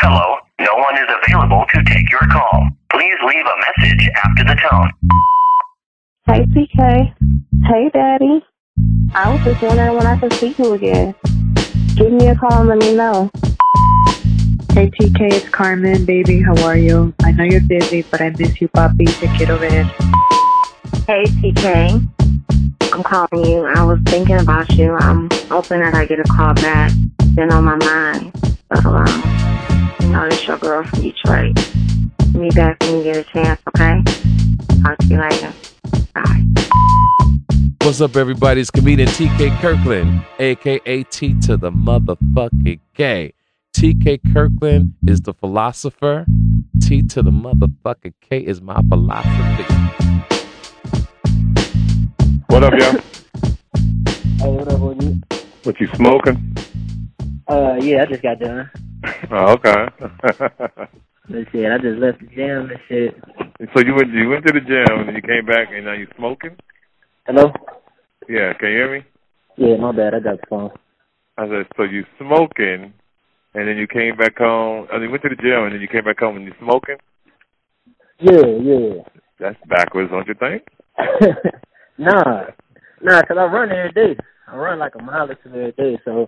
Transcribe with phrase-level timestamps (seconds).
[0.00, 2.68] Hello, no one is available to take your call.
[2.90, 4.90] Please leave a message after the tone.
[6.26, 7.14] Hey, TK.
[7.66, 8.44] Hey, Daddy.
[9.14, 11.14] I was just wondering when I could see you again.
[11.96, 13.30] Give me a call and let me know.
[14.72, 16.40] Hey TK, it's Carmen, baby.
[16.40, 17.12] How are you?
[17.24, 19.06] I know you're busy, but I miss you, papi.
[19.18, 19.82] Te quiero ver.
[21.08, 22.06] Hey, TK.
[22.92, 23.64] I'm calling you.
[23.64, 24.92] I was thinking about you.
[24.92, 26.92] I'm hoping that I get a call back.
[27.34, 28.32] Been on my mind.
[28.68, 29.06] But, um,
[30.00, 31.56] you know, this your girl from Detroit.
[32.34, 34.02] Me back when you get a chance, okay?
[34.82, 35.52] Talk to you later.
[36.14, 36.44] Bye.
[37.82, 38.60] What's up, everybody?
[38.60, 43.32] It's comedian TK Kirkland, aka T to the motherfucking K.
[43.76, 46.26] TK Kirkland is the philosopher.
[46.80, 49.64] T to the motherfucking K is my philosophy.
[52.48, 53.00] What up, y'all?
[54.38, 55.20] Hey, what up with you?
[55.64, 56.56] What you smoking?
[57.48, 58.70] Uh, yeah, I just got done.
[59.30, 59.86] Oh, okay.
[61.28, 63.14] Let's see, I just left the gym and shit.
[63.74, 66.06] so you went you went to the gym and you came back and now you
[66.16, 66.56] smoking?
[67.26, 67.52] Hello?
[68.28, 69.06] Yeah, can you hear me?
[69.56, 70.70] Yeah, my bad, I got the phone.
[71.36, 72.92] I said, so you smoking
[73.54, 74.88] and then you came back home.
[74.90, 76.54] I mean, you went to the gym and then you came back home and you
[76.60, 76.96] smoking.
[78.20, 79.02] Yeah, yeah.
[79.38, 80.62] That's backwards, don't you think?
[81.98, 82.46] nah,
[83.02, 84.16] nah, 'cause I run every day.
[84.48, 86.26] I run like a mile or two every day, so.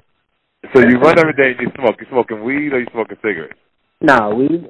[0.75, 1.97] So you run every day and you smoke.
[2.01, 3.59] You smoking weed or you smoking cigarettes?
[4.01, 4.69] Nah, weed.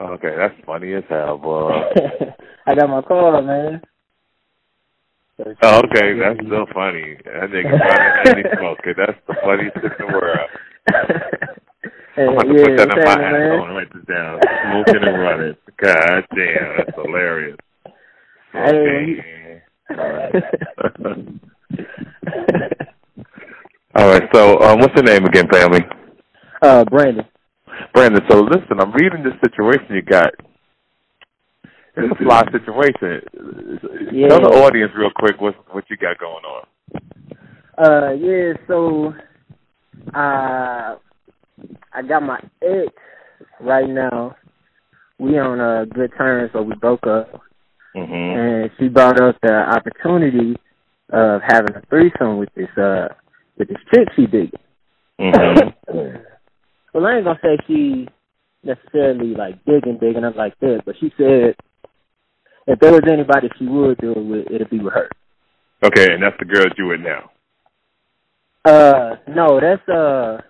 [0.00, 1.70] Okay, that's funny as hell, boy.
[2.66, 3.82] I got my car, man.
[5.62, 7.16] Oh, okay, that's still funny.
[7.24, 8.94] That nigga he smoking.
[8.96, 10.50] That's the funniest thing in the world.
[12.16, 13.58] I'm about to yeah, put that in my happening, man?
[13.58, 14.40] on and write this down.
[14.68, 15.56] Smoking and running.
[15.82, 17.56] God damn, that's hilarious.
[18.52, 21.40] Hey, Smoking.
[23.94, 25.80] All right, so um, what's your name again, family?
[26.62, 27.26] uh, Brandon.
[27.92, 30.32] Brandon, so listen, I'm reading this situation you got.
[31.94, 33.20] It's a fly situation.
[34.12, 34.28] Yeah.
[34.28, 36.66] Tell the audience real quick what what you got going on.
[37.76, 39.12] Uh, yeah, so,
[40.14, 40.96] uh,
[41.92, 42.92] I got my ex
[43.60, 44.36] right now.
[45.18, 47.42] We on uh, good terms, but we broke up.
[47.94, 48.38] Mm-hmm.
[48.38, 50.56] and she brought up the opportunity
[51.10, 53.08] of having a threesome with this uh
[53.58, 54.52] with this chick she digging.
[55.20, 55.68] Mm-hmm.
[56.94, 58.08] well, I ain't gonna say she
[58.64, 61.56] necessarily like digging digging up like that, but she said
[62.66, 65.10] if there was anybody she would do it with, it'd be with her.
[65.84, 67.30] Okay, and that's the girl you with now.
[68.64, 70.40] Uh, no, that's uh,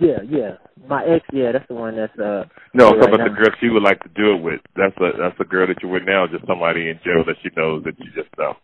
[0.00, 0.52] yeah, yeah,
[0.88, 2.44] my ex, yeah, that's the one that's uh.
[2.72, 4.60] No, I'm talking about the girl she would like to do it with.
[4.74, 7.50] That's a that's the girl that you're with now, just somebody in jail that she
[7.56, 8.54] knows that you just know.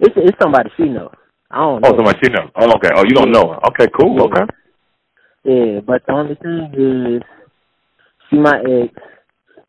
[0.00, 1.10] It's it's somebody she know.
[1.50, 1.94] I don't oh, know.
[1.94, 2.50] Oh, somebody she knows.
[2.56, 2.90] Oh, okay.
[2.94, 3.66] Oh, you don't know her.
[3.68, 4.16] Okay, cool.
[4.16, 4.22] Yeah.
[4.24, 4.52] Okay.
[5.44, 7.22] Yeah, but the only thing is,
[8.28, 8.94] she my ex,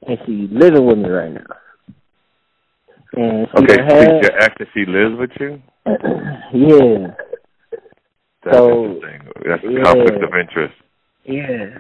[0.08, 1.46] and she living with me right now.
[3.14, 5.62] And she Okay, had, your ex, she lives with you?
[6.54, 7.08] yeah,
[8.44, 9.32] That's So, interesting.
[9.48, 9.84] That's a yeah.
[9.84, 10.76] conflict of interest.
[11.26, 11.80] yeah.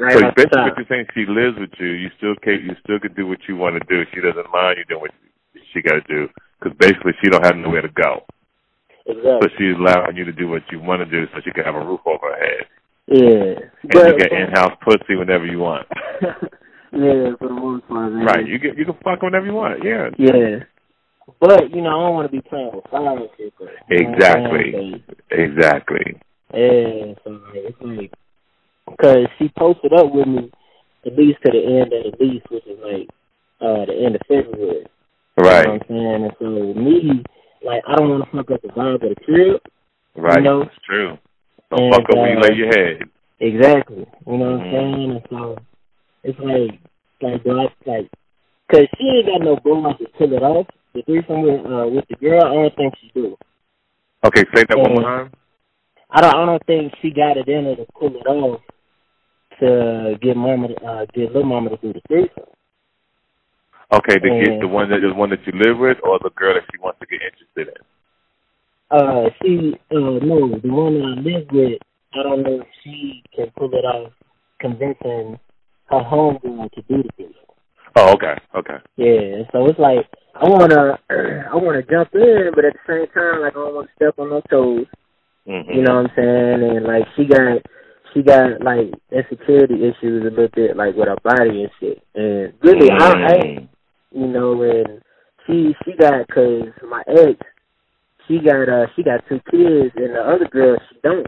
[0.00, 1.88] Right so basically, what you're saying, she lives with you.
[1.88, 4.04] You still can you still can do what you want to do.
[4.14, 5.10] She doesn't mind you doing what
[5.74, 6.28] she got to do
[6.60, 8.22] because basically she don't have nowhere to go.
[9.08, 9.48] So Exactly.
[9.56, 11.84] she's allowing you to do what you want to do, so she can have a
[11.84, 12.66] roof over her head,
[13.06, 13.56] Yeah.
[13.82, 15.86] and But, you get in-house pussy whenever you want.
[16.92, 18.26] yeah, for the most part, man.
[18.26, 18.46] Right?
[18.46, 19.82] You get you can fuck whenever you want.
[19.82, 20.10] Yeah.
[20.18, 20.64] Yeah.
[21.40, 23.52] But, you know, I don't want to be playing with fire and shit.
[23.58, 23.66] though.
[23.90, 25.04] You know Exactly.
[25.30, 26.20] Exactly.
[26.54, 28.12] Yeah, so like, it's like,
[28.90, 30.50] because she posted up with me
[31.06, 33.08] at least to the end of the lease, which is like
[33.60, 34.86] uh the end of February.
[35.36, 35.66] Right.
[35.66, 36.24] You know what I'm saying?
[36.24, 36.32] And
[36.74, 37.24] so me,
[37.62, 39.60] like, I don't want to fuck up the vibe of the crib.
[40.16, 40.38] Right.
[40.38, 40.62] You know?
[40.62, 41.18] It's true.
[41.70, 43.02] Don't And, fuck up when you uh, lay your head.
[43.40, 44.06] Exactly.
[44.26, 44.66] You know what Mhm.
[44.66, 45.10] I'm saying?
[45.10, 45.56] And so
[46.24, 46.80] it's like,
[47.20, 48.10] like, do I, like,
[48.72, 50.66] cause she ain't got no balls to pull it off.
[50.94, 53.36] The threesome with, uh, with the girl, I don't think she do.
[54.24, 55.30] Okay, say that one more time.
[56.10, 58.60] I don't, I don't think she got it in her to pull it off
[59.60, 62.44] to get mama, to, uh, get little mama to do the threesome.
[63.90, 64.58] Okay, the Yeah.
[64.60, 67.00] the one that the one that you live with, or the girl that she wants
[67.00, 67.84] to get interested in.
[68.90, 71.80] Uh, she, uh, no, the one that I live with,
[72.14, 74.12] I don't know if she can pull it off
[74.60, 75.38] convincing
[75.90, 77.34] her homegirl to do the threesome.
[77.96, 78.76] Oh, okay, okay.
[78.96, 83.40] Yeah, so it's like I wanna I wanna jump in, but at the same time,
[83.40, 84.86] like I don't want to step on no toes.
[85.46, 85.72] Mm-hmm.
[85.72, 86.76] You know what I'm saying?
[86.76, 87.62] And like she got
[88.12, 92.02] she got like insecurity issues a little bit, like with her body and shit.
[92.14, 93.68] And really, I, I Mm.
[94.12, 95.00] You know, and
[95.46, 97.38] she she got cause my ex,
[98.26, 101.26] she got uh she got two kids, and the other girl she don't.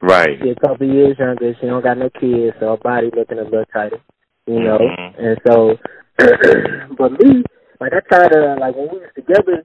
[0.00, 0.38] Right.
[0.42, 1.54] She a couple years younger.
[1.60, 4.00] She don't got no kids, so her body looking a little tighter.
[4.46, 5.14] You know, Mhm.
[5.18, 5.78] and so,
[6.98, 7.44] but me,
[7.80, 9.64] like I try to like when we was together.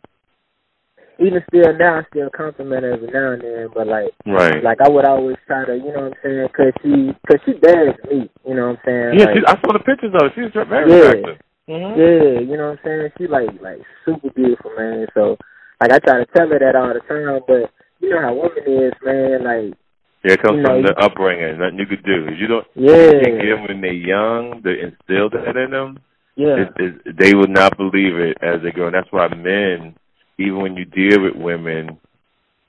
[1.20, 3.68] Even still now, I still compliment her every now and then.
[3.74, 4.62] But like, Right.
[4.64, 6.48] like I would always try to, you know what I'm saying?
[6.56, 8.30] Cause she, cause she bags me.
[8.46, 9.20] You know what I'm saying?
[9.20, 10.30] yeah, like, she, I saw the pictures of her.
[10.36, 11.10] She's very Yeah.
[11.10, 11.38] attractive.
[11.70, 11.98] Mhm.
[11.98, 13.12] yeah, you know what I'm saying?
[13.18, 15.08] She like like super beautiful, man.
[15.14, 15.38] So
[15.82, 18.84] like I try to tell her that all the time, but you know how women
[18.86, 19.44] is, man.
[19.44, 19.78] Like
[20.24, 21.60] Yeah, it comes You know, from the upbringing.
[21.60, 22.28] Nothing you could do.
[22.28, 24.62] If you don't, yeah, you can't get them when they're young.
[24.64, 26.00] To instill that in them.
[26.36, 28.88] yeah, it, it, they will not believe it as they grow.
[28.88, 29.96] And that's why men,
[30.40, 32.00] even when you deal with women,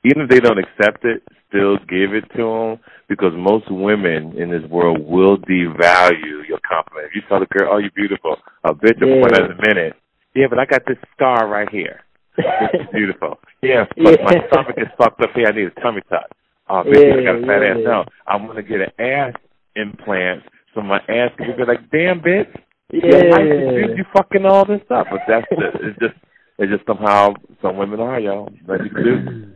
[0.05, 2.79] even if they don't accept it, still give it to them
[3.09, 7.09] because most women in this world will devalue your compliment.
[7.09, 9.45] If you tell the girl, "Oh, you're beautiful," a bitch will point Yeah.
[9.47, 9.97] in a minute.
[10.35, 12.00] Yeah, but I got this scar right here.
[12.39, 13.41] Is beautiful.
[13.62, 14.15] Yeah, Yeah.
[14.17, 15.49] but my stomach is fucked up here.
[15.49, 16.31] I need a tummy tuck.
[16.69, 17.77] Oh, bitch, I got a fat Yeah, ass.
[17.81, 17.89] yeah.
[17.89, 19.35] No, I'm gonna get an ass
[19.75, 20.44] implant
[20.75, 22.47] so my ass can be like, damn, bitch.
[22.93, 23.97] Yeah, I yeah.
[23.97, 26.15] you fucking all this stuff, but that's the, it's just
[26.59, 28.49] it's just somehow some women are y'all.
[28.67, 29.53] Nothing you do.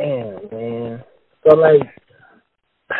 [0.00, 1.04] Damn, man.
[1.44, 1.84] So like,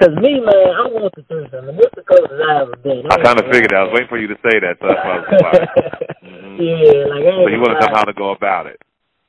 [0.00, 3.08] cause me, man, I want the threesome, and this the closest I ever been.
[3.08, 3.72] I kind of figured.
[3.72, 5.68] I was waiting for you to say that, so that's why I was.
[6.20, 6.52] Mhm.
[6.60, 8.76] Yeah, like I So you want to know how to go about it?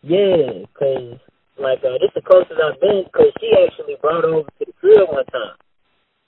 [0.03, 1.15] Yeah, cause
[1.55, 5.07] like uh, this the closest I've been, cause she actually brought over to the crib
[5.07, 5.55] one time.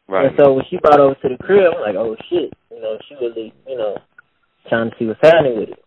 [0.08, 0.28] Right.
[0.28, 2.96] And so when she brought over to the crib, I'm like, oh shit, you know,
[3.10, 3.98] she really, you know,
[4.70, 5.85] trying to see what's happening with it.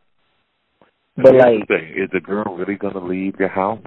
[1.20, 1.94] But Here's like, the thing.
[2.04, 3.80] is the girl really gonna leave your house?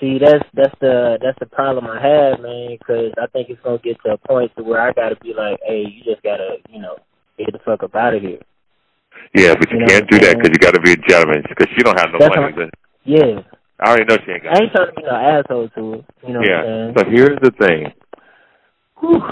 [0.00, 3.78] see, that's that's the that's the problem I have, man, because I think it's gonna
[3.78, 6.80] get to a point to where I gotta be like, hey, you just gotta, you
[6.80, 6.96] know,
[7.38, 8.40] get the fuck up out of here.
[9.34, 11.42] Yeah, but you, You can't do that because you got to be a gentleman.
[11.48, 12.52] Because she don't have no That's money.
[12.52, 12.70] what-
[13.04, 13.40] Yeah,
[13.80, 14.54] I already know she ain't got.
[14.56, 16.04] I ain't trying to be no asshole to her.
[16.26, 16.62] You know what I'm yeah.
[16.62, 16.94] saying?
[16.98, 17.92] So here's the thing.
[19.00, 19.22] Whew,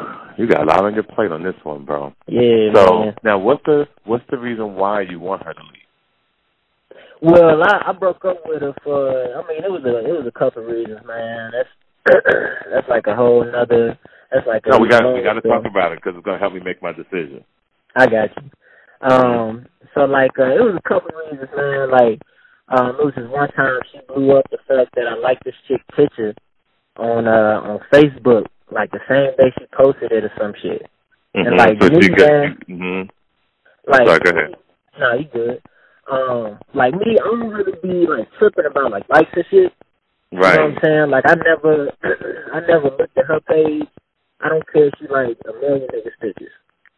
[0.40, 2.14] you got a lot on your plate on this one, bro.
[2.26, 3.14] yeah, So man.
[3.22, 6.96] now, what's the what's the reason why you want her to leave?
[7.22, 9.10] Well, I, I broke up with her for.
[9.10, 11.50] I mean, it was a it was a couple of reasons, man.
[11.52, 12.24] That's
[12.72, 13.98] that's like a whole nother.
[14.32, 16.38] That's like a No, we got we got to talk about it because it's gonna
[16.38, 17.44] help me make my decision.
[17.94, 18.50] I got you.
[19.02, 21.90] Um, so like uh, it was a couple of reasons, man.
[21.90, 22.20] Like
[22.68, 25.54] um, it was just one time she blew up the fact that I liked this
[25.68, 26.34] chick picture
[26.96, 30.86] on uh on Facebook, like the same day she posted it or some shit.
[31.36, 31.56] Mm-hmm.
[31.56, 32.18] like, so me, could.
[32.18, 33.90] man- Mm-hmm.
[33.90, 34.54] Like, Sorry, go ahead.
[34.98, 35.62] Nah, you good.
[36.10, 39.72] Um, like me, I don't really be like tripping about like likes and shit.
[40.32, 40.32] Right.
[40.32, 40.60] You know what Right.
[40.60, 41.10] I'm saying?
[41.10, 41.90] Like I never,
[42.54, 43.88] I never looked at her page.
[44.40, 46.52] I don't care if she like a million niggas pictures.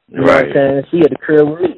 [0.09, 0.83] You know what I'm saying?
[0.91, 1.77] She had the crib with me.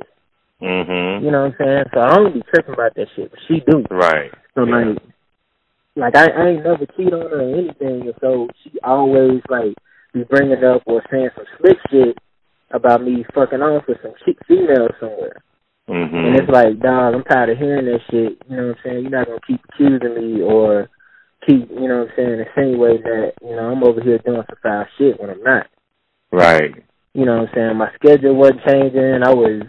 [0.62, 1.24] Mm-hmm.
[1.24, 1.84] You know what I'm saying?
[1.92, 3.84] So I don't be tripping about that shit, but she do.
[3.90, 4.30] Right.
[4.54, 4.76] So Yeah.
[4.94, 4.98] like,
[5.96, 9.74] like I, I ain't never cheat on her or anything, and so she always like
[10.12, 12.18] be bringing up or saying some slick shit
[12.70, 15.42] about me fucking off with some chick female somewhere.
[15.88, 16.16] Mm-hmm.
[16.16, 18.38] And it's like, dog, I'm tired of hearing that shit.
[18.48, 19.02] You know what I'm saying?
[19.02, 20.88] You're not gonna keep accusing me or
[21.46, 24.58] keep, you know what I'm saying, insinuating that, you know, I'm over here doing some
[24.62, 25.66] foul shit when I'm not.
[26.32, 26.72] right.
[27.12, 27.76] You know what I'm saying?
[27.76, 29.22] My schedule wasn't changing.
[29.22, 29.62] I was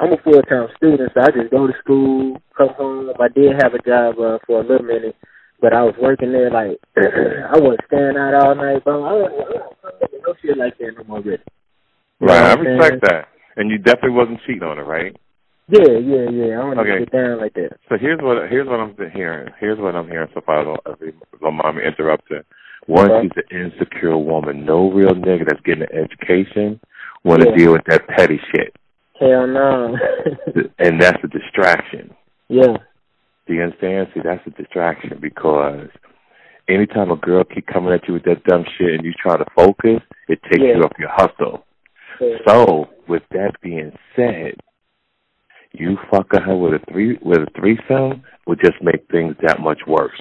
[0.00, 3.10] I'm a full time student, so I just go to school, come home.
[3.10, 5.14] If I did have a job uh, for a little minute,
[5.60, 9.04] but I was working there like I wasn't staying out all night, bro.
[9.04, 11.38] I don't, no shit like that no more really.
[12.20, 12.42] You Right.
[12.42, 13.28] I respect that.
[13.56, 15.16] And you definitely wasn't cheating on her, right?
[15.68, 16.58] Yeah, yeah, yeah.
[16.58, 16.90] I don't Okay.
[16.90, 16.98] okay.
[17.00, 17.76] get down like that.
[17.88, 19.52] So here's what here's what I'm hearing.
[19.60, 20.64] Here's what I'm hearing so far.
[20.64, 20.80] Don't,
[21.40, 22.42] don't mind me interrupting.
[22.86, 23.28] One, Okay.
[23.28, 24.64] she's an insecure woman.
[24.64, 26.80] No real nigga that's getting an education
[27.24, 27.56] want to Yeah.
[27.56, 28.74] deal with that petty shit,
[29.20, 29.96] Hell no.
[30.78, 32.14] and that's a distraction.
[32.48, 32.76] yeah.
[33.50, 34.06] Do you understand?
[34.14, 35.88] See, that's a distraction because
[36.68, 39.44] anytime a girl keep coming at you with that dumb shit and you try to
[39.56, 40.76] focus, it takes Yeah.
[40.76, 41.66] you off your hustle.
[42.20, 42.36] Yeah.
[42.46, 44.54] So, with that being said,
[45.72, 49.80] you fucking her with a three with a threesome would just make things that much
[49.84, 50.20] worse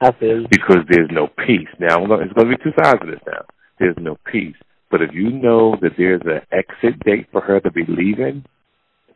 [0.00, 0.48] I feel you.
[0.50, 1.68] because there's no peace.
[1.78, 3.20] Now, it's going to be two sides of this.
[3.26, 3.44] Now,
[3.78, 4.56] there's no peace.
[4.90, 8.46] But if you know that there's an exit date for her to be leaving,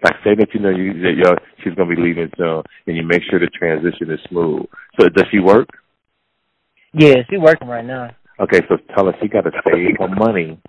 [0.04, 2.96] like say that you know you that you're, she's going to be leaving soon, and
[2.96, 4.66] you make sure the transition is smooth.
[5.00, 5.68] So, does she work?
[6.92, 8.10] Yeah, she working right now.
[8.38, 10.60] Okay, so tell her she got to save her money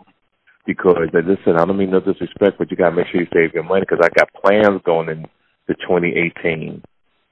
[0.66, 3.54] because listen, I don't mean no disrespect, but you got to make sure you save
[3.54, 5.26] your money because I got plans going in
[5.68, 6.82] into 2018.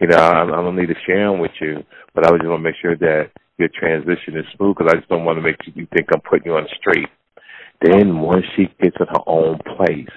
[0.02, 1.84] You know, I, I don't need to share them with you,
[2.14, 5.10] but I just want to make sure that your transition is smooth because I just
[5.10, 7.08] don't want to make you, you think I'm putting you on the street.
[7.82, 10.10] Then once she gets in her own place,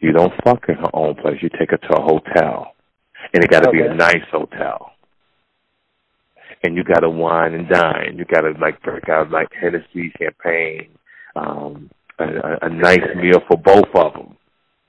[0.00, 1.38] you don't fuck in her own place.
[1.42, 2.74] You take her to a hotel,
[3.34, 4.92] and it got to be a nice hotel.
[6.62, 8.16] and you got to wine and dine.
[8.18, 10.90] You got to like break out like Hennessy, champagne,
[11.36, 14.36] um, a, a, a nice meal for both of them.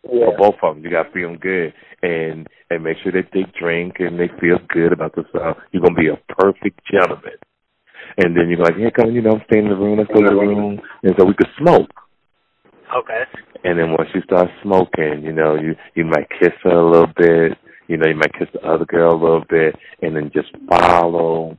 [0.04, 0.26] Yeah.
[0.26, 3.30] For both of them, you got to feel them good, and and make sure that
[3.34, 5.60] they drink and they feel good about themselves.
[5.72, 7.38] You're gonna be a perfect gentleman.
[8.18, 10.30] And then you're like, yeah, come, you know, stay in the room, let's go to
[10.30, 11.90] the room, and so we could smoke.
[12.96, 13.24] Okay.
[13.64, 17.14] And then once you start smoking, you know, you you might kiss her a little
[17.16, 17.58] bit,
[17.88, 21.58] you know, you might kiss the other girl a little bit, and then just follow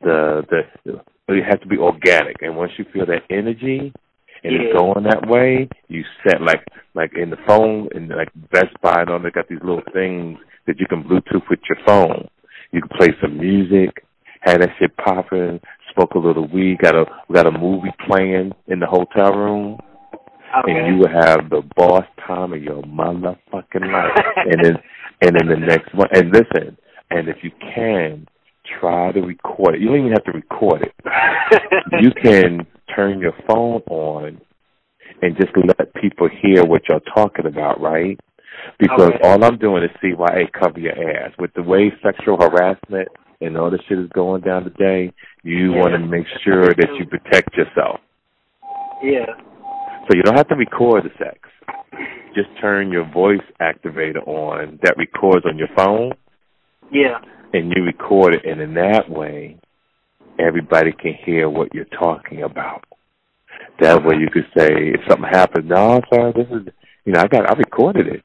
[0.00, 1.00] the the.
[1.26, 3.92] But it has to be organic, and once you feel that energy,
[4.44, 4.60] and Yeah.
[4.60, 9.00] it's going that way, you set like like in the phone and like Best Buy
[9.00, 12.28] and all they got these little things that you can Bluetooth with your phone.
[12.70, 14.04] You can play some music,
[14.42, 15.60] have that shit popping,
[15.92, 19.78] smoke a little weed, got a got a movie playing in the hotel room
[20.58, 20.72] Okay.
[20.72, 24.24] and you will have the boss time of your motherfucking life.
[24.36, 24.76] and then
[25.22, 26.76] and then the next one and listen,
[27.10, 28.26] and if you can,
[28.80, 29.80] try to record it.
[29.80, 30.94] You don't even have to record it.
[32.00, 34.40] You can turn your phone on
[35.22, 38.18] and just let people hear what you're talking about, right?
[38.78, 39.18] Because Okay.
[39.22, 41.30] all I'm doing is CYA cover your ass.
[41.38, 43.08] With the way sexual harassment
[43.40, 45.12] and all this shit is going down today,
[45.42, 45.80] you Yeah.
[45.80, 48.00] want to make sure that you protect yourself.
[49.02, 49.26] yeah.
[50.08, 51.38] So you don't have to record the sex.
[52.34, 56.12] Just turn your voice activator on that records on your phone
[56.92, 57.18] Yeah.
[57.52, 59.56] and you record it and in that way
[60.38, 62.84] everybody can hear what you're talking about.
[63.80, 66.72] That way you could say if something happens, no, sir, this is
[67.04, 68.22] you know, I got I recorded it.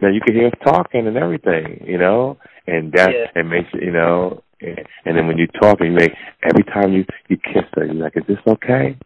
[0.00, 2.38] Now you can hear us talking and everything, you know?
[2.66, 3.26] And that Yeah.
[3.34, 6.12] and makes you know and, and then when you talk and you make
[6.44, 8.96] every time you you kiss her, you're like, Is this okay?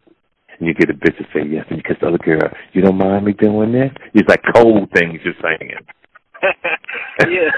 [0.59, 2.49] And you get a bitch to say yes, and you kiss the other girl.
[2.73, 3.91] You don't mind me doing this?
[4.13, 5.71] It's like cold things you're saying.
[7.29, 7.51] yeah.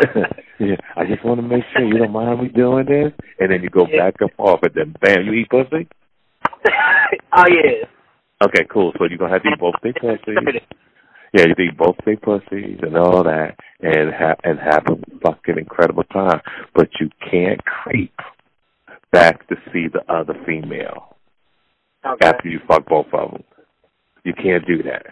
[0.58, 3.62] yeah, I just want to make sure you don't mind me doing this, and then
[3.62, 4.10] you go Yeah.
[4.10, 5.88] back and forth, and then bam, you eat pussy.
[7.36, 7.86] oh yeah.
[8.42, 8.92] Okay, cool.
[8.98, 10.62] So you're gonna have to eat both their pussies.
[11.32, 15.58] Yeah, you eat both their pussies and all that, and have and have a fucking
[15.58, 16.40] incredible time.
[16.74, 18.14] But you can't creep
[19.12, 21.09] back to see the other female
[22.04, 22.26] Okay.
[22.26, 23.42] after you fuck both of them.
[24.24, 25.06] You can't do that.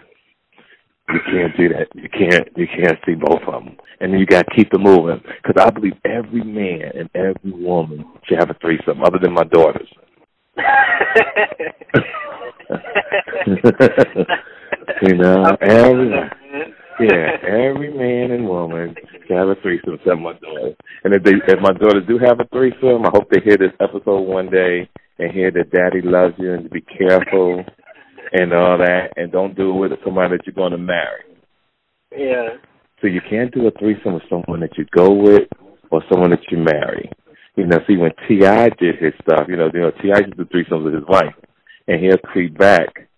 [1.10, 1.88] You can't do that.
[1.94, 2.48] You can't.
[2.56, 5.22] You can't see both of them, and you got to keep it moving.
[5.42, 9.44] Because I believe every man and every woman should have a threesome, other than my
[9.44, 9.88] daughters.
[15.02, 16.10] you know, every
[17.00, 18.94] yeah, every man and woman
[19.26, 20.74] should have a threesome except my daughters.
[21.04, 23.72] And if they, if my daughters do have a threesome, I hope they hear this
[23.80, 27.64] episode one day and hear that Daddy loves you and to be careful
[28.32, 31.22] and all that, and don't do it with somebody that you're going to marry.
[32.16, 32.56] yeah.
[33.00, 35.48] So you can't do a threesome with someone that you go with
[35.90, 37.08] or someone that you marry.
[37.54, 38.70] You know, see when T.I.
[38.70, 40.20] did his stuff, you know, you know, T.I.
[40.22, 41.34] did to do threesomes with his wife,
[41.86, 43.08] and he'll creep back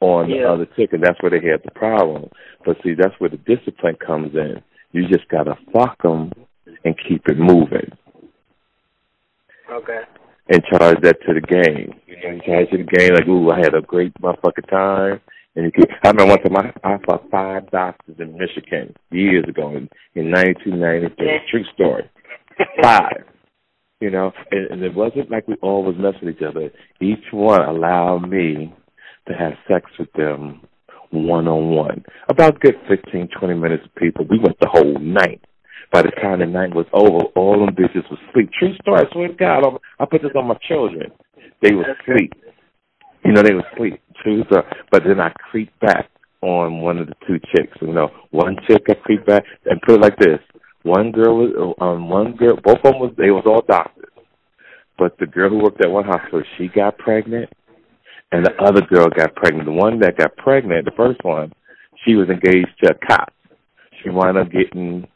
[0.00, 2.28] on the other chick, and that's where they had the problem.
[2.64, 4.62] But see, that's where the discipline comes in.
[4.92, 6.32] You just gotta fuck them
[6.84, 7.90] and keep it moving,
[9.70, 10.00] Okay.
[10.48, 11.94] And charge that to the game.
[12.06, 15.20] You know, you charge to the game like, ooh, I had a great motherfucking time.
[15.56, 19.44] And you can, I remember one time I, I fought five doctors in Michigan years
[19.48, 21.40] ago in, in 1993.
[21.50, 22.10] True story.
[22.82, 23.24] Five.
[24.00, 26.70] You know, and, and it wasn't like we all was messing with each other.
[27.00, 28.72] Each one allowed me
[29.26, 30.60] to have sex with them
[31.10, 32.04] one on one.
[32.28, 34.26] About a good fifteen, twenty minutes of people.
[34.28, 35.40] We went the whole night.
[35.92, 38.50] By the time the night was over, all them bitches was asleep.
[38.58, 39.64] True story, I swear to God.
[39.64, 41.10] I'm- I put this on my children.
[41.62, 42.34] They were asleep.
[43.24, 44.00] You know, they were asleep.
[44.22, 44.64] True story.
[44.90, 46.08] But then I creeped back
[46.42, 47.76] on one of the two chicks.
[47.80, 50.40] You know, one chick I creeped back and put it like this.
[50.82, 54.12] One girl was um one girl both of them was they was all doctors.
[54.96, 57.50] But the girl who worked at one hospital, she got pregnant
[58.32, 59.66] and the other girl got pregnant.
[59.66, 61.52] The one that got pregnant, the first one,
[62.04, 63.32] she was engaged to a cop.
[64.02, 65.06] She wound up getting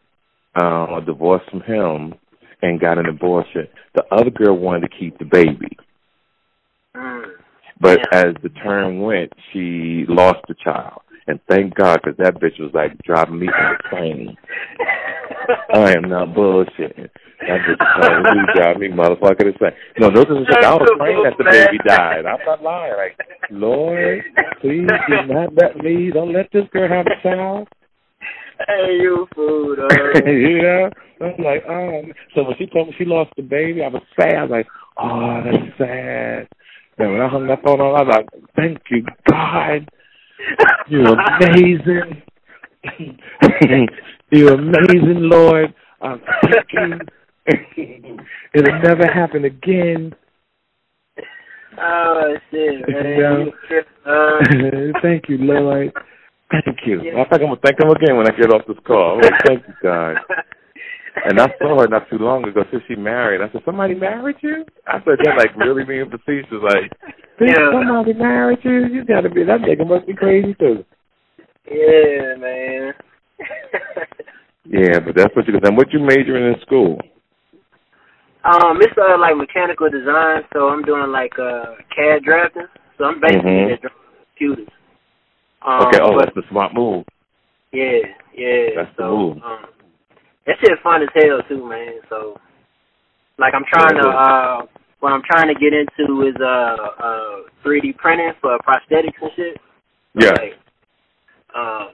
[0.54, 2.14] um, a divorce from him
[2.62, 3.68] and got an abortion.
[3.94, 5.76] The other girl wanted to keep the baby.
[6.96, 7.32] Mm.
[7.80, 8.20] But Yeah.
[8.28, 11.02] as the term went, she lost the child.
[11.26, 14.36] And thank God, because that bitch was like driving me insane.
[15.74, 17.08] I am not bullshitting.
[17.40, 19.76] That bitch was drive me motherfucker insane.
[19.98, 22.26] No, those are just, I was praying that the baby died.
[22.26, 22.94] I'm not lying.
[22.96, 23.18] Like,
[23.50, 24.22] Lord,
[24.60, 27.68] please do not let me, don't let this girl have a child.
[28.66, 29.76] Hey, you fool,
[30.26, 30.90] you know?
[31.20, 32.02] I'm like, oh.
[32.34, 34.34] So when she told me she lost the baby, I was sad.
[34.36, 34.66] I was like,
[34.98, 36.48] oh, that's sad.
[36.98, 39.88] And when I hung that phone on, I was like, thank you, God.
[40.88, 42.22] You're amazing.
[44.30, 45.74] You're amazing, Lord.
[46.00, 46.98] I thank you
[48.54, 50.14] It'll never happen again.
[51.78, 53.18] Oh shit, man.
[53.18, 53.38] Yeah.
[53.38, 55.92] You trip, uh, thank you, Lord.
[56.52, 57.00] Thank you.
[57.00, 59.16] I think I'm gonna thank him again when I get off this call.
[59.20, 60.16] Like, thank you, God.
[61.28, 62.64] And I saw her not too long ago.
[62.70, 66.48] Since she married, I said, "Somebody married you?" I said that like really being facetious.
[66.62, 66.90] Like,
[67.38, 67.70] Yeah.
[67.70, 68.86] somebody married you?
[68.86, 70.82] You gotta be that nigga must be crazy too.
[71.70, 72.94] yeah, man.
[74.64, 75.60] Yeah, but that's what you.
[75.60, 76.98] Then what you majoring in school?
[78.44, 82.66] um, it's uh like mechanical design, so I'm doing like uh CAD drafting.
[82.96, 83.68] So I'm basically Mhm.
[83.68, 83.96] just drawing
[84.38, 84.68] computers.
[85.64, 86.00] Um, Okay.
[86.00, 87.04] Oh, but that's the smart move.
[87.72, 87.98] yeah,
[88.34, 88.66] yeah.
[88.76, 89.38] That's the move.
[89.42, 89.66] Um,
[90.46, 92.00] that shit fun as hell too, man.
[92.08, 92.36] So,
[93.38, 94.66] like, I'm trying Yeah, to uh,
[95.00, 99.60] what I'm trying to get into is uh, uh, 3D printing for prosthetics and shit.
[100.18, 100.32] So, Yeah.
[100.32, 100.54] Like,
[101.54, 101.88] um,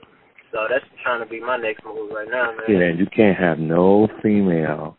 [0.51, 2.63] so that's trying to be my next move right now, man.
[2.67, 4.97] Yeah, and you can't have no female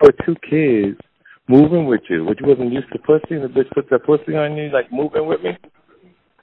[0.00, 0.98] or two kids
[1.48, 2.24] moving with you.
[2.24, 4.90] What you wasn't used to pussy, and the bitch put that pussy on you, like
[4.92, 5.56] moving with me.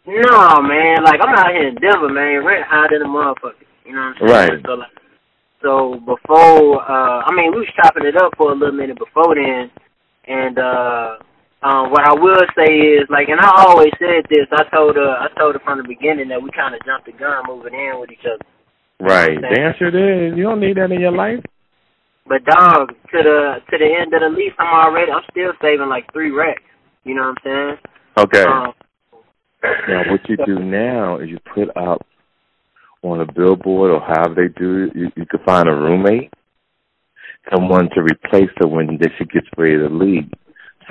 [0.06, 1.04] No, man.
[1.04, 2.44] Like I'm out here in Denver, man.
[2.44, 3.64] Rent high than a motherfucker.
[3.86, 4.32] You know what I'm saying?
[4.32, 4.66] Right.
[4.66, 4.96] So like,
[5.64, 9.36] so before, uh, I mean, we was chopping it up for a little minute before
[9.36, 9.72] then,
[10.28, 11.16] and uh,
[11.64, 14.44] um, what I will say is like, and I always said this.
[14.52, 17.16] I told her, I told her from the beginning that we kind of jumped the
[17.16, 18.44] gun moving in with each other.
[19.00, 19.40] Right.
[19.40, 20.38] Damn sure did.
[20.38, 21.40] You don't need that in your life.
[22.28, 25.88] But dog, to the to the end of the lease, I'm already, I'm still saving
[25.88, 26.64] like three racks.
[27.04, 27.78] You know what I'm saying?
[28.18, 28.44] Okay.
[28.44, 28.74] Um,
[29.88, 32.05] now, what you do now is you put up
[33.01, 36.32] on a billboard or however they do it, you, you can find a roommate,
[37.53, 40.29] someone to replace her when she gets ready to leave,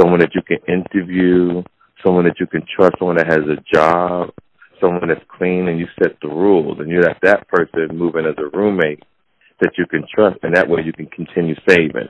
[0.00, 1.62] someone that you can interview,
[2.04, 4.30] someone that you can trust, someone that has a job,
[4.80, 8.26] someone that's clean, and you set the rules, and you let that person move in
[8.26, 9.02] as a roommate
[9.60, 12.08] that you can trust, and that way you can continue saving.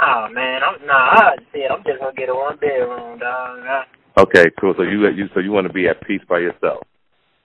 [0.00, 0.94] oh man, I'm nah.
[0.94, 3.60] I said I'm just gonna get a one bedroom, dog.
[3.66, 3.84] I,
[4.20, 4.74] Okay, cool.
[4.76, 6.86] So you you so you want to be at peace by yourself.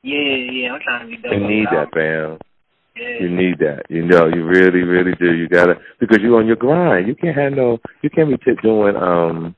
[0.04, 0.74] yeah, yeah.
[0.74, 1.30] I'm trying to be.
[1.30, 2.38] You need that, fam.
[2.96, 3.24] Yeah.
[3.24, 3.84] You need that.
[3.90, 5.34] You know, you really, really do.
[5.34, 7.08] You gotta because you're on your grind.
[7.08, 7.78] You can't have no.
[8.02, 9.56] You can't be t- doing um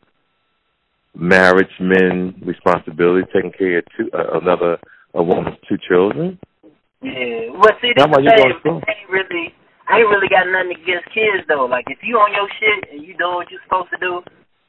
[1.16, 4.78] marriage men responsibility, taking care of two uh, another
[5.14, 6.40] a woman's two children.
[7.02, 7.50] Yeah.
[7.54, 8.82] Well, see, this That's why you going through.
[8.86, 9.54] I ain't really,
[9.90, 11.66] I ain't really got nothing against kids though.
[11.66, 14.22] Like, if you on your shit and you doing what you're supposed to do,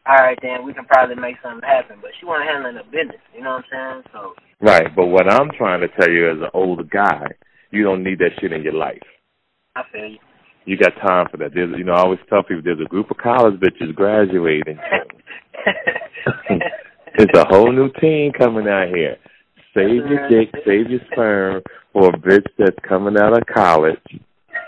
[0.09, 1.99] all right, then we can probably make something happen.
[2.01, 3.21] But she want to handle the business.
[3.35, 4.03] You know what I'm saying?
[4.12, 4.94] So, Right.
[4.94, 7.27] But what I'm trying to tell you as an older guy,
[7.71, 9.03] you don't need that shit in your life.
[9.77, 10.18] I feel you.
[10.64, 11.53] You got time for that.
[11.55, 14.79] There's, you know, I always tell people there's a group of college bitches graduating.
[17.18, 19.16] It's a whole new team coming out here.
[19.75, 23.99] Save your dick, save your sperm for a bitch that's coming out of college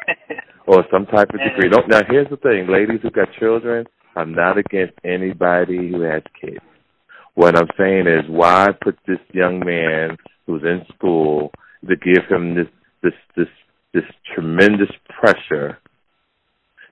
[0.66, 1.68] or some type of degree.
[1.68, 6.22] Don't, now, here's the thing, ladies who got children, I'm not against anybody who has
[6.40, 6.64] kids.
[7.34, 11.52] What I'm saying is, why put this young man who's in school
[11.88, 12.66] to give him this
[13.02, 13.48] this this
[13.94, 15.78] this tremendous pressure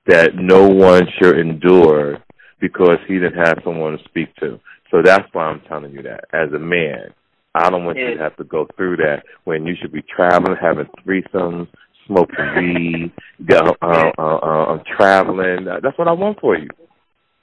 [0.07, 2.19] that no one should endure
[2.61, 4.59] because he didn't have someone to speak to.
[4.91, 6.25] So that's why I'm telling you that.
[6.33, 7.13] As a man,
[7.55, 10.57] I don't want you to have to go through that when you should be traveling,
[10.61, 11.69] having threesomes,
[12.07, 13.13] smoking weed,
[13.45, 15.67] go, uh, uh, uh, traveling.
[15.67, 16.69] That's what I want for you.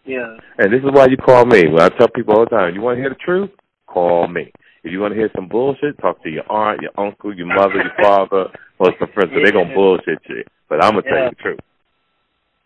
[0.05, 0.37] Yeah.
[0.57, 1.67] And this is why you call me.
[1.67, 3.49] When I tell people all the time, you want to hear the truth?
[3.87, 4.51] Call me.
[4.83, 7.75] If you want to hear some bullshit, talk to your aunt, your uncle, your mother,
[7.75, 9.31] your father, or some friends.
[9.33, 10.43] But they're going to bullshit you.
[10.69, 11.59] But I'm going to tell you the truth.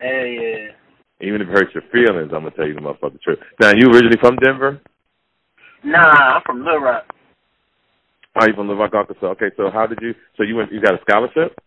[0.00, 0.76] Hell yeah.
[1.22, 3.38] Even if it hurts your feelings, I'm going to tell you the motherfucking truth.
[3.60, 4.80] Now, you originally from Denver?
[5.84, 7.04] Nah, I'm from Little Rock.
[8.36, 9.26] Are you from Little Rock, Arkansas?
[9.36, 11.58] Okay, so how did you, so you went, you got a scholarship?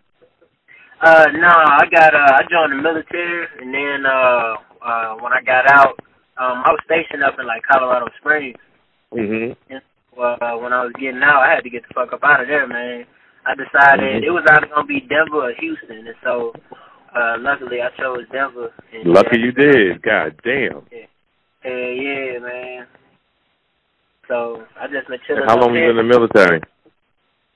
[1.02, 5.42] Uh, nah, I got uh, I joined the military, and then uh, uh, when I
[5.42, 6.00] got out,
[6.38, 8.58] um, I was stationed up in like Colorado Springs.
[9.14, 9.78] Mm-hmm.
[10.18, 12.42] Well, uh, when I was getting out, I had to get the fuck up out
[12.42, 13.06] of there, man.
[13.46, 14.24] I decided Mhm.
[14.24, 16.54] it was either gonna be Denver or Houston, and so
[17.16, 18.72] uh, luckily I chose Denver.
[18.94, 20.02] And Lucky yeah, you did.
[20.02, 20.86] God damn.
[21.62, 22.88] Hell yeah, man.
[24.28, 25.42] So I just been chilling.
[25.42, 26.62] And how long were you in the military?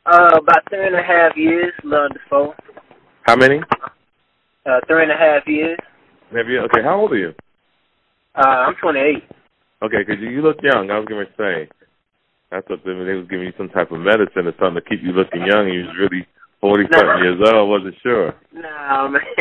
[0.05, 2.55] Uh, about three and a half years, little under four.
[3.23, 3.61] How many?
[4.65, 5.77] Uh, three and a half years.
[6.35, 7.33] Have you, okay, how old are you?
[8.35, 9.23] Uh, I'm 28.
[9.83, 10.91] Okay, because you, you look young.
[10.91, 11.69] I was going to say.
[12.51, 15.03] I thought they, they was giving you some type of medicine or something to keep
[15.03, 16.27] you looking young, and you was really
[16.61, 17.55] forty something years old.
[17.55, 18.33] I wasn't sure.
[18.53, 19.21] Nah, man.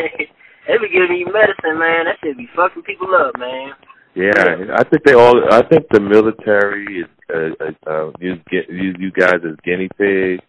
[0.67, 2.05] they be giving you medicine, man.
[2.05, 3.71] That shit be fucking people up, man.
[4.15, 5.39] Yeah, I think they all.
[5.51, 10.43] I think the military is uh, uh, uh, use use you guys as guinea pigs.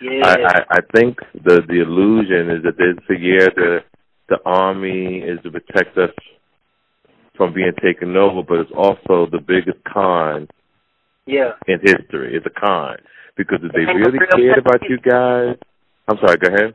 [0.00, 0.22] Yeah.
[0.22, 3.80] I, I I think the the illusion is that this is a year to
[4.28, 6.10] the army is to protect us
[7.36, 10.48] from being taken over, but it's also the biggest con
[11.26, 11.52] Yeah.
[11.66, 12.34] in history.
[12.34, 12.96] It's a con
[13.36, 15.56] because if they no really real cared about you guys,
[16.08, 16.36] I'm sorry.
[16.38, 16.74] Go ahead.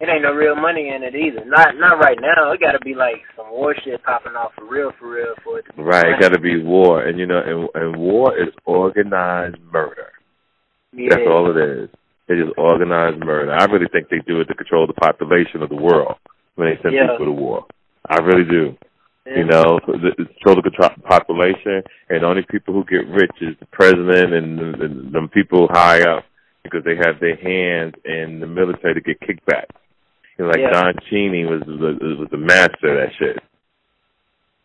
[0.00, 1.44] It ain't no real money in it either.
[1.46, 2.50] Not not right now.
[2.52, 5.66] It gotta be like some war shit popping off for real, for real, for it
[5.76, 9.56] to Right, it got to be war, and you know, and, and war is organized
[9.72, 10.10] murder.
[10.92, 11.08] yeah.
[11.10, 11.88] That's all it is.
[12.28, 13.52] It is organized murder.
[13.52, 16.16] I really think they do it to control the population of the world
[16.56, 17.08] when they send Yeah.
[17.12, 17.66] people to war.
[18.08, 18.76] I really do.
[19.26, 19.38] Yeah.
[19.38, 20.70] You know, the- control the
[21.08, 25.28] population, and the only people who get rich is the president and the, the, them
[25.28, 26.24] people high up
[26.62, 29.72] because they have their hands in the military to get kickbacks.
[30.36, 30.70] You know, like Yeah.
[30.70, 33.38] Don Cheney was the, was the master of that shit.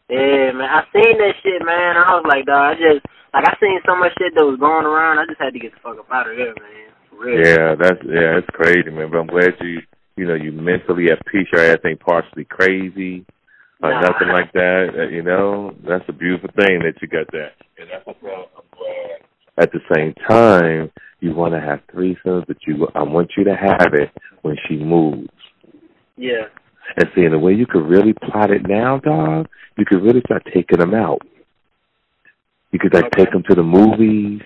[0.09, 0.67] Yeah, man.
[0.69, 1.95] I seen that shit, man.
[1.95, 4.85] I was like, dog, I just like I seen so much shit that was going
[4.85, 5.19] around.
[5.19, 6.89] I just had to get the fuck up out of there, man.
[7.09, 7.37] For real.
[7.45, 9.11] Yeah, that's yeah, it's crazy, man.
[9.11, 9.81] But I'm glad you
[10.19, 11.47] you know you mentally at peace.
[11.53, 13.25] Your ass ain't partially crazy
[13.81, 14.01] or Nah.
[14.01, 14.93] nothing like that.
[14.99, 17.53] uh, You know, that's a beautiful thing that you got that.
[17.79, 19.21] And that's what I'm glad.
[19.57, 23.55] At the same time, you want to have threesomes, but you I want you to
[23.55, 25.29] have it when she moves.
[26.17, 26.47] Yeah.
[26.97, 30.43] And seeing the way you could really plot it now, dog, you could really start
[30.53, 31.21] taking them out.
[32.71, 33.23] You could like Okay.
[33.23, 34.41] take them to the movies,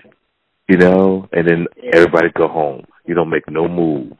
[0.68, 1.90] you know, and then Yeah.
[1.94, 2.84] everybody go home.
[3.06, 4.16] You don't make no move,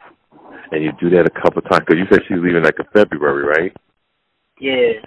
[0.70, 1.84] and you do that a couple times.
[1.86, 3.76] Because you said she's leaving like in February, right?
[4.60, 5.00] Yeah.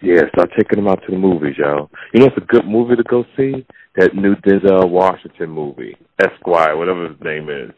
[0.00, 1.90] Yeah, start taking them out to the movies, yo.
[2.14, 3.66] You know, it's a good movie to go see.
[3.96, 7.72] That new Denzel Washington movie, Esquire, whatever his name is.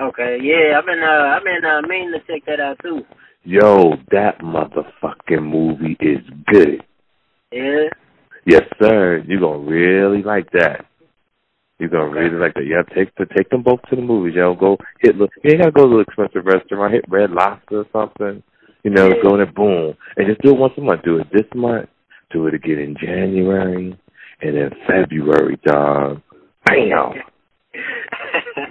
[0.00, 0.38] Okay.
[0.42, 0.78] Yeah.
[0.78, 3.02] I've been uh I've been uh meaning to check that out too.
[3.44, 6.82] Yo, that motherfucking movie is good.
[7.50, 7.88] Yeah.
[8.44, 9.24] Yes, sir.
[9.26, 10.86] You're gonna really like that.
[11.80, 12.20] You're gonna Okay.
[12.20, 12.66] really like that.
[12.66, 14.54] Yeah, take the take them both to the movies, yo.
[14.54, 17.86] Go hit look you ain't gotta go to an expensive restaurant, hit Red Lobster or
[17.90, 18.42] something.
[18.84, 19.22] You know, Yeah.
[19.22, 19.94] go there, boom.
[20.16, 21.02] And just do it once a month.
[21.02, 21.88] Do it this month,
[22.30, 23.96] do it again in January,
[24.42, 26.20] and then February, dog.
[26.66, 27.14] Bam.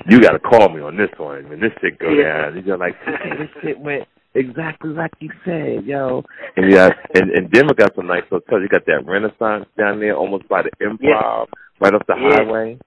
[0.08, 2.62] You gotta call me on this one when this shit go down.
[2.64, 6.24] You're like, "Hey, this shit went exactly like you said, yo.
[6.58, 8.62] And yeah, and, and Denver got some nice hotels.
[8.62, 11.48] You got that Renaissance down there, almost by the Improv,
[11.80, 12.44] right off the Yeah.
[12.44, 12.78] highway.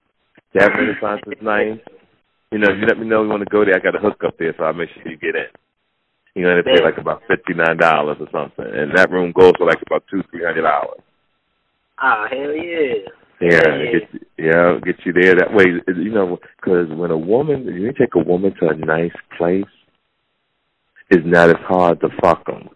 [0.53, 1.79] That Renaissance is nice.
[2.51, 3.99] You know, if you let me know you want to go there, I got a
[3.99, 5.49] hook up there, so I'll make sure you get in.
[6.35, 9.53] You know, they pay like about fifty nine dollars or something, and that room goes
[9.57, 11.01] for like about two, three hundred dollars.
[11.99, 13.09] Ah, hell yeah.
[13.41, 13.91] Yeah, Yeah.
[13.91, 15.65] get you, yeah, get you there that way.
[15.87, 19.65] You know, because when a woman, you take a woman to a nice place,
[21.09, 22.69] it's not as hard to fuck them.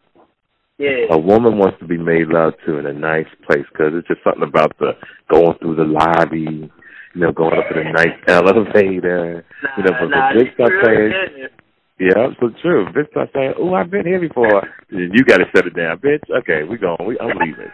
[0.77, 1.07] Yeah.
[1.09, 4.23] A woman wants to be made love to in a nice place because it's just
[4.23, 4.91] something about the
[5.31, 6.69] going through the lobby,
[7.17, 9.43] you know, going up in a nice elevator.
[9.77, 11.49] you know, but nah, the bitch start true, saying,
[11.99, 12.29] yeah.
[12.39, 12.85] so true.
[12.93, 14.69] Bitch start saying, oh, I've been here before.
[14.91, 16.21] You got to shut it down, bitch.
[16.29, 16.97] Okay, we going.
[17.07, 17.73] We, I'm leaving.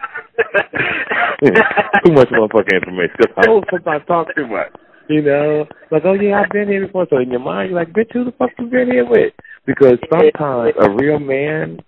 [2.06, 3.16] too much motherfucking information.
[3.20, 4.72] Because hoes sometimes talk too much.
[5.10, 7.06] You know, like, oh yeah, I've been here before.
[7.10, 9.34] So in your mind, you're like, bitch, who the fuck you been here with?
[9.66, 11.80] Because sometimes a real man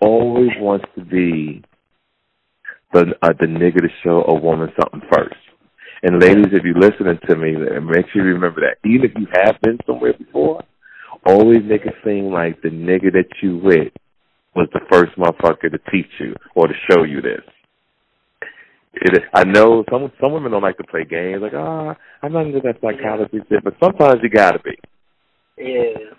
[0.00, 1.62] always wants to be
[2.94, 5.36] the uh, the nigga to show a woman something first.
[6.04, 8.86] And ladies, if you're listening to me, make sure you remember that.
[8.86, 10.62] Even if you have been somewhere before,
[11.24, 13.90] always make it seem like the nigga that you with
[14.54, 17.40] was the first motherfucker to teach you or to show you this.
[18.92, 22.46] It, I know some some women don't like to play games, like, ah, I'm not
[22.48, 24.78] into that psychology shit, but sometimes you gotta be.
[25.56, 26.12] yeah.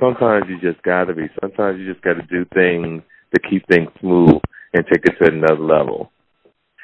[0.00, 1.28] Sometimes you just gotta be.
[1.40, 3.02] Sometimes you just gotta do things
[3.34, 4.40] to keep things smooth
[4.74, 6.10] and take it to another level.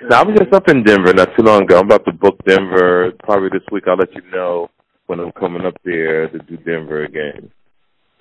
[0.00, 1.78] Now I was just up in Denver not too long ago.
[1.78, 3.84] I'm about to book Denver probably this week.
[3.88, 4.70] I'll let you know
[5.06, 7.50] when I'm coming up there to do Denver again.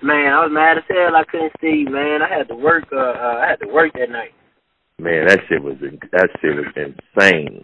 [0.02, 1.16] Man, I was mad as hell.
[1.16, 2.22] I couldn't see, man.
[2.22, 2.86] I had to work.
[2.92, 4.34] Uh, uh I had to work that night.
[5.00, 7.64] Man, that shit was that shit was insane,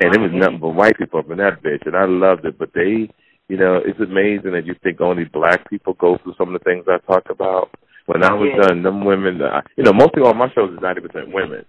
[0.00, 2.58] and it was nothing but white people up in that bitch, and I loved it.
[2.58, 3.08] But they,
[3.48, 6.64] you know, it's amazing that you think only black people go through some of the
[6.64, 7.70] things I talk about.
[8.04, 8.68] When I was Yeah.
[8.68, 11.64] done, them women, uh, you know, mostly all my shows is ninety percent women.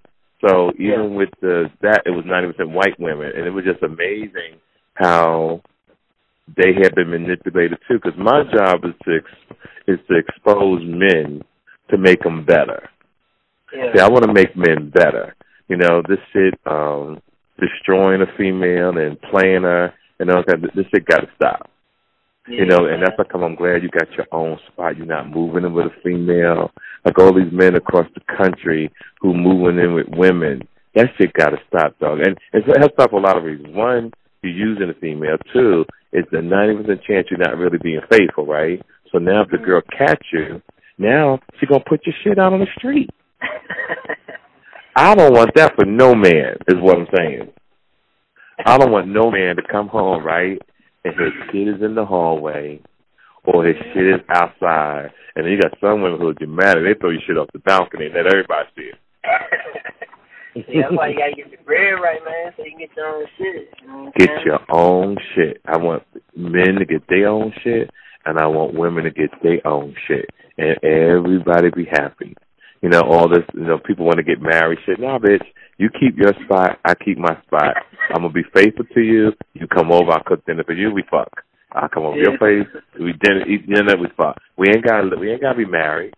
[0.46, 3.82] So even with the that, it was ninety percent white women, and it was just
[3.84, 4.60] amazing
[4.94, 5.62] how
[6.56, 8.00] they had been manipulated too.
[8.02, 11.42] Because my job is to ex- is to expose men
[11.90, 12.90] to make them better.
[13.74, 13.94] Yeah.
[13.94, 15.36] See, I want to make men better.
[15.68, 17.20] You know, this shit, um,
[17.60, 20.62] destroying a female and playing her and all that.
[20.76, 21.70] This shit got to stop.
[22.48, 22.60] yeah.
[22.60, 24.98] You know, and that's like I'm glad you got your own spot.
[24.98, 26.72] You're not moving in with a female.
[27.06, 30.68] Like all these men across the country who moving in with women.
[30.96, 32.20] That shit got to stop, dog.
[32.20, 33.76] And it has to stop for a lot of reasons.
[33.76, 35.38] One, you're using a female.
[35.54, 38.82] Two, it's the 90% chance you're not really being faithful, right?
[39.12, 39.66] So now if the mm-hmm.
[39.66, 40.62] girl catch you,
[40.98, 43.10] Now she gonna put your shit out on the street.
[44.96, 47.52] I don't want that for no man, is what I'm saying.
[48.66, 50.60] I don't want no man to come home, right,
[51.06, 52.82] and his kid is in the hallway
[53.48, 55.10] or his shit is outside.
[55.36, 56.84] And then you got some women who are dramatic.
[56.84, 59.00] They throw your shit off the balcony and let everybody see it.
[60.56, 63.26] that's why you gotta get the bread right, man, so you can get your own
[63.38, 63.70] shit.
[63.82, 65.62] You know get your own shit.
[65.66, 66.04] I want
[66.36, 67.90] men to get their own shit,
[68.26, 72.36] and I want women to get their own shit, and everybody be happy.
[72.82, 75.00] You know, all this, you know, people want to get married shit.
[75.00, 75.46] Nah, bitch,
[75.78, 77.76] you keep your spot, I keep my spot.
[78.10, 79.32] I'm gonna be faithful to you.
[79.54, 81.44] You come over, I cook dinner for you, we fuck.
[81.84, 82.30] I come over yeah.
[82.30, 82.68] your place,
[83.00, 84.38] we dinner, eat dinner, we fuck.
[84.58, 86.14] We ain't got, we ain't got to be married.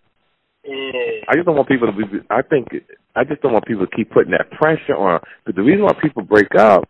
[0.63, 1.25] Yeah.
[1.27, 2.03] I just don't want people to be.
[2.29, 2.67] I think
[3.15, 5.21] I just don't want people to keep putting that pressure on.
[5.45, 6.83] But the reason why people break up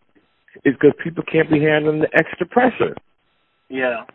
[0.66, 2.96] is because people can't be handling the extra pressure.
[3.70, 4.06] Yeah.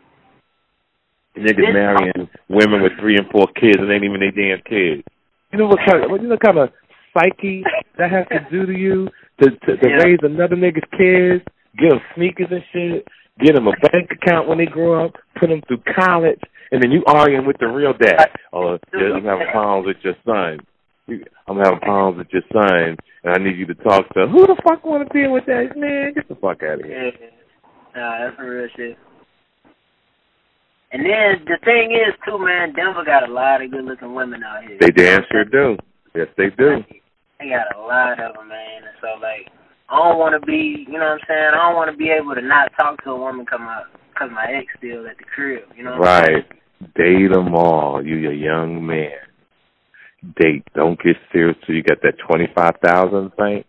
[1.37, 5.03] Niggas marrying women with three and four kids and ain't even their damn kids.
[5.51, 6.69] You know what kind of you know what kind of
[7.13, 7.63] psyche
[7.97, 9.07] that has to do to you
[9.41, 10.03] to to, to yeah.
[10.03, 11.43] raise another nigga's kids,
[11.79, 13.07] get them sneakers and shit,
[13.39, 16.39] get them a bank account when they grow up, put them through college,
[16.71, 18.29] and then you arguing with the real dad.
[18.53, 20.59] Oh, I'm having problems with your son.
[21.47, 24.27] I'm having problems with your son, and I need you to talk to.
[24.27, 26.13] Who the fuck want to deal with that man?
[26.15, 27.11] Get the fuck out of here.
[27.11, 27.29] Yeah.
[27.95, 28.97] Nah, that's some real shit.
[30.91, 34.63] And then the thing is, too, man, Denver got a lot of good-looking women out
[34.63, 34.77] here.
[34.79, 35.77] They damn sure do.
[36.15, 36.83] Yes, they do.
[37.39, 38.83] They got a lot of them, man.
[38.83, 39.51] And so, like,
[39.89, 41.51] I don't want to be, you know what I'm saying?
[41.53, 44.29] I don't want to be able to not talk to a woman come out because
[44.33, 46.45] my ex still at the crib, you know Right.
[46.95, 48.05] Date them all.
[48.05, 49.11] You a young man.
[50.39, 50.63] Date.
[50.73, 53.65] Don't get serious till you got that 25000 bank.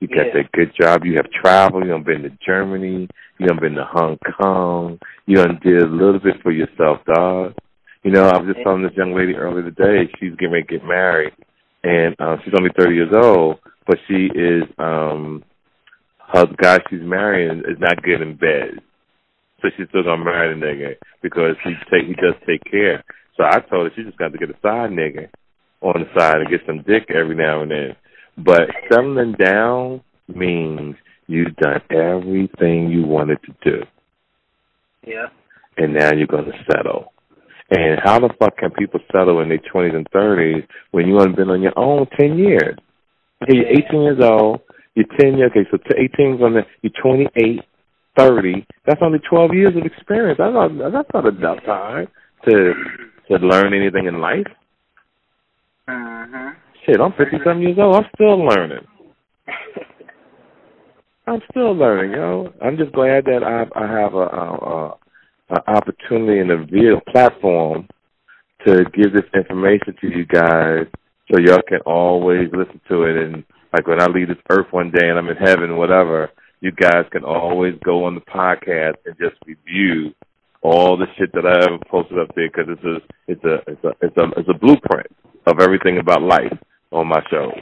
[0.00, 0.42] You got yeah.
[0.42, 1.04] that good job.
[1.04, 1.84] You have traveled.
[1.84, 3.08] You done been to Germany.
[3.38, 4.98] You done been to Hong Kong.
[5.26, 7.54] You done did a little bit for yourself, dog.
[8.02, 10.78] You know, I was just telling this young lady earlier today, she's getting ready to
[10.78, 11.32] get married.
[11.82, 15.44] And uh, she's only 30 years old, but she is, um,
[16.32, 18.80] her guy she's marrying is not good in bed.
[19.62, 23.04] So she's still gonna marry the nigga because he take he does take care.
[23.36, 25.28] So I told her she just got to get a side nigga
[25.80, 27.96] on the side and get some dick every now and then.
[28.38, 30.96] But settling down means
[31.26, 33.82] you've done everything you wanted to do.
[35.06, 35.26] Yeah.
[35.76, 37.12] And now you're going to settle.
[37.70, 41.36] And how the fuck can people settle in their 20s and 30s when you haven't
[41.36, 42.78] been on your own 10 years?
[43.42, 44.60] Okay, you're 18 years old.
[44.94, 45.50] You're 10 years.
[45.50, 47.60] Okay, so 18 is on the, you're 28,
[48.18, 48.66] 30.
[48.86, 50.38] That's only 12 years of experience.
[50.38, 52.08] That's not, that's not enough time
[52.46, 52.74] to
[53.28, 54.46] to learn anything in life.
[55.88, 56.48] Mm-hmm.
[56.84, 57.96] Shit, I'm 50 something years old.
[57.96, 58.86] I'm still learning.
[61.26, 62.52] I'm still learning, yo.
[62.62, 64.98] I'm just glad that I I have a, a,
[65.50, 67.88] a, opportunity and a video platform
[68.64, 70.86] to give this information to you guys,
[71.30, 73.16] so y'all can always listen to it.
[73.16, 76.72] And like when I leave this earth one day and I'm in heaven, whatever, you
[76.72, 80.12] guys can always go on the podcast and just review
[80.62, 82.96] all the shit that I ever posted up there because it's a
[83.28, 85.06] it's a it's a it's a it's a blueprint
[85.46, 86.56] of everything about life
[86.92, 87.52] on my show.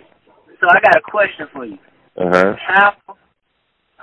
[0.60, 1.78] So I got a question for you.
[2.16, 2.54] Uh huh.
[2.66, 2.92] How?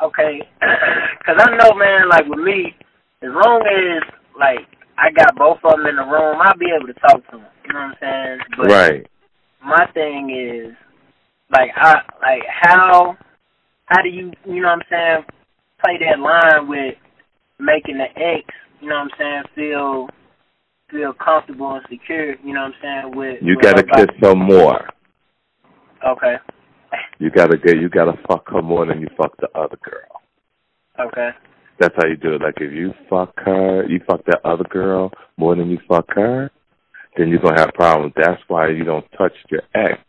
[0.03, 2.09] Okay, because I know, man.
[2.09, 2.75] Like with me,
[3.23, 4.03] as long as
[4.37, 7.37] like I got both of them in the room, I'll be able to talk to
[7.37, 7.45] them.
[7.65, 8.39] You know what I'm saying?
[8.57, 9.07] But right.
[9.63, 10.75] My thing is,
[11.51, 13.17] like, I like how
[13.91, 15.25] how do you you know what I'm saying
[15.83, 16.95] play that line with
[17.59, 18.47] making the ex
[18.79, 20.07] you know what I'm saying feel
[20.89, 24.35] feel comfortable and secure you know what I'm saying with you with gotta kiss her
[24.35, 24.87] more.
[26.07, 26.35] Okay.
[27.19, 31.07] You gotta get you gotta fuck her more than you fuck the other girl.
[31.07, 31.29] Okay.
[31.79, 32.41] That's how you do it.
[32.41, 36.49] Like if you fuck her you fuck that other girl more than you fuck her
[37.17, 40.01] then you're gonna have problems that's why you don't touch your ex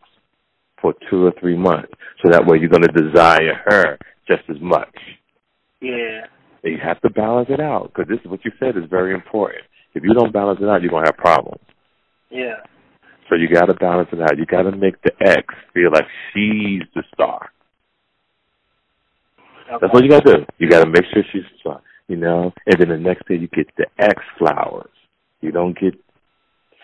[0.83, 1.91] for two or three months.
[2.21, 4.93] So that way you're going to desire her just as much.
[5.81, 6.27] Yeah.
[6.63, 9.13] And you have to balance it out because this is what you said is very
[9.13, 9.63] important.
[9.95, 11.63] If you don't balance it out, you're going to have problems.
[12.29, 12.57] Yeah.
[13.29, 14.37] So you got to balance it out.
[14.37, 17.49] You got to make the ex feel like she's the star.
[19.67, 19.77] Okay.
[19.81, 20.45] That's what you got to do.
[20.59, 22.51] You got to make sure she's the star, you know.
[22.65, 24.89] And then the next day you get the ex flowers.
[25.39, 25.93] You don't get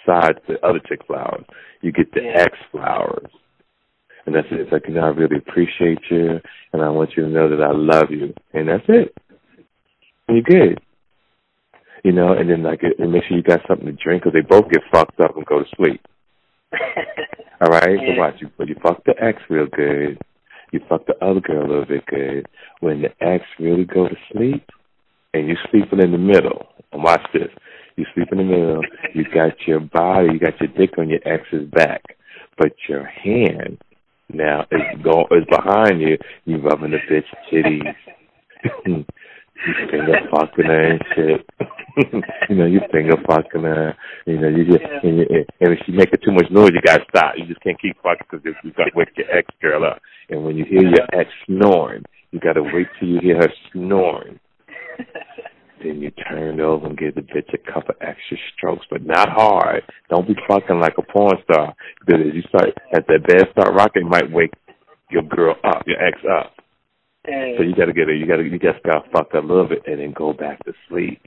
[0.10, 1.46] side the other chick flowers.
[1.82, 2.42] You get the Yeah.
[2.42, 3.30] ex flowers.
[4.26, 4.60] And that's it.
[4.60, 6.40] It's like, you know, I really appreciate you,
[6.74, 8.34] and I want you to know that I love you.
[8.54, 9.16] And that's it.
[10.28, 10.82] And you're good.
[12.04, 14.42] You know, and then, like, and make sure you got something to drink, because they
[14.48, 16.02] both get fucked up and go to sleep.
[17.62, 18.00] All right?
[18.02, 18.16] Yeah.
[18.16, 18.36] So watch.
[18.40, 20.20] You, but you fuck the ex real good.
[20.72, 22.48] You fuck the other girl a little bit good.
[22.80, 24.64] When the ex really go to sleep,
[25.34, 27.50] and you're sleeping in the middle, and watch this,
[28.00, 28.82] You sleep in the middle.
[29.14, 32.02] You got your body, you got your dick on your ex's back,
[32.58, 33.78] but your hand
[34.30, 36.18] now is go is behind you.
[36.46, 37.94] You rubbing the bitch titties.
[38.86, 39.06] you
[39.92, 41.50] finger fucking her and shit.
[42.50, 43.94] you know, you finger fucking her.
[44.26, 45.26] You know, you just and, you,
[45.60, 47.34] and if she making too much noise, you gotta stop.
[47.36, 50.00] You just can't keep fucking because you got to wake your ex girl up.
[50.30, 54.40] And when you hear your ex snoring, you gotta wait till you hear her snoring.
[55.82, 59.84] Then you turn over and give the bitch a couple extra strokes, but not hard.
[60.10, 61.74] Don't be fucking like a porn star.
[62.00, 64.52] Because as you start, as that bed start rocking, it might wake
[65.10, 66.54] your girl up, your ex up.
[67.26, 70.00] So you gotta get her, you gotta, you just gotta fuck a little bit and
[70.00, 71.22] then go back to sleep.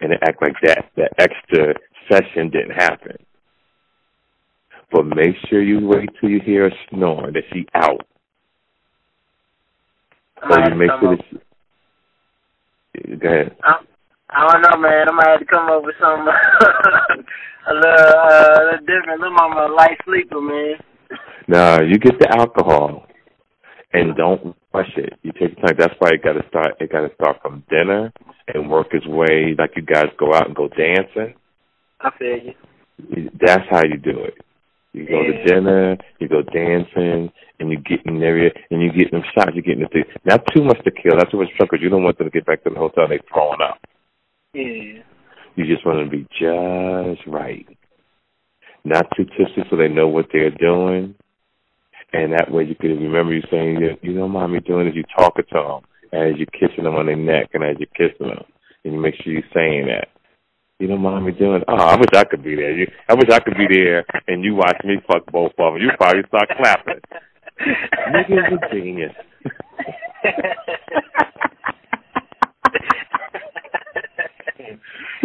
[0.00, 1.74] And then act like that, that extra
[2.10, 3.16] session didn't happen.
[4.92, 8.06] But make sure you wait till you hear her snoring, that she out.
[10.48, 11.24] So you make sure that
[12.94, 13.56] she, go ahead.
[13.64, 13.80] I,
[14.36, 15.08] I don't know, man.
[15.08, 16.28] I might have to come up with some
[17.68, 19.20] a little, uh, a little different.
[19.20, 20.76] Little mama, a light sleeper, man.
[21.48, 23.06] No, you get the alcohol
[23.94, 25.14] and don't rush it.
[25.22, 25.76] You take your time.
[25.78, 26.76] That's why it got to start.
[26.80, 28.12] It got to start from dinner
[28.52, 29.54] and work its way.
[29.58, 31.34] Like you guys go out and go dancing.
[32.00, 33.30] I feel you.
[33.40, 34.34] That's how you do it.
[34.92, 38.36] You go to dinner, you go dancing, and you get in there,
[38.70, 39.52] and you get them shots.
[39.54, 40.04] You get in the thing.
[40.24, 41.16] Not too much to kill.
[41.16, 43.12] Not too much because you don't want them to get back to the hotel and
[43.12, 43.78] they throwing up.
[44.56, 45.02] Yeah.
[45.54, 47.66] You just want to be just right.
[48.84, 51.14] Not too tipsy so they know what they're doing.
[52.12, 54.94] And that way you can remember you saying, you, you mind me doing this.
[54.94, 58.28] You talking to them as you're kissing them on their neck and as you're kissing
[58.28, 58.44] them.
[58.84, 60.08] And you make sure you're saying that.
[60.78, 62.72] You mind me doing Oh, I wish I could be there.
[62.72, 65.82] You, I wish I could be there and you watch me fuck both of them.
[65.82, 67.00] You probably start clapping.
[68.08, 69.12] Nigga's a genius.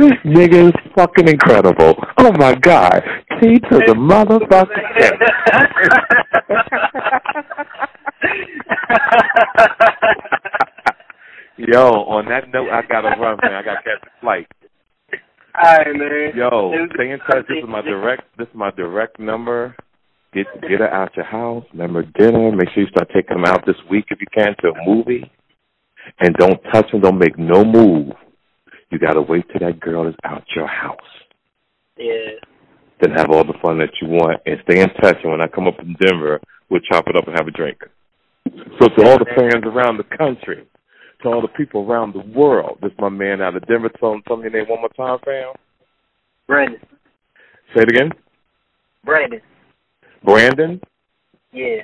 [0.02, 1.94] This nigga is fucking incredible.
[2.18, 3.04] Oh my god.
[3.40, 4.82] Key to the motherfucker.
[11.58, 13.54] Yo, on that note, I gotta run, man.
[13.54, 14.48] I gotta catch the flight.
[15.64, 16.32] All right, man.
[16.36, 17.46] Yo, stay in touch.
[17.48, 18.24] This is my direct.
[18.40, 19.76] This is my direct number.
[20.34, 21.66] Get get her out your house.
[21.74, 22.52] Remember dinner.
[22.52, 25.30] Make sure you start taking them out this week if you can to a movie.
[26.20, 27.02] And don't touch them.
[27.02, 28.16] Don't make no move.
[28.92, 30.98] You gotta wait till that girl is out your house.
[31.98, 32.40] Yeah.
[33.00, 35.18] Then have all the fun that you want and stay in touch.
[35.24, 37.80] And when I come up from Denver, we'll chop it up and have a drink.
[38.80, 40.68] So to all the fans around the country,
[41.24, 43.90] to all the people around the world, this is my man out of Denver.
[44.00, 45.54] Tell him, tell me your name one more time, fam.
[46.48, 46.82] Brandon.
[47.74, 48.12] Say it again.
[49.06, 49.42] Brandon.
[50.24, 50.82] Brandon.
[51.54, 51.84] Yeah.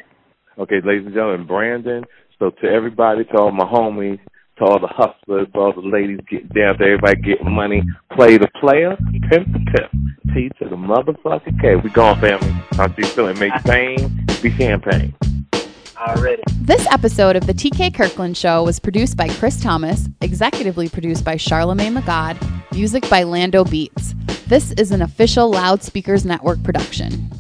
[0.60, 2.04] Okay, ladies and gentlemen, Brandon.
[2.40, 4.20] So to everybody, to all my homies,
[4.58, 8.50] to all the hustlers, all the ladies getting down, to everybody getting money, play the
[8.60, 8.98] player,
[9.30, 9.92] pimp the pimp.
[10.34, 11.76] T to the motherfucking K.
[11.78, 12.54] We gone, family.
[12.74, 13.40] Talk to you soon.
[13.40, 15.14] Make pain be champagne.
[15.98, 16.44] Already.
[16.62, 21.36] This episode of the TK Kirkland Show was produced by Chris Thomas, executively produced by
[21.36, 22.38] Charlamagne Tha God,
[22.72, 24.14] music by Lando Beats.
[24.46, 27.37] This is an official Loudspeakers Network production.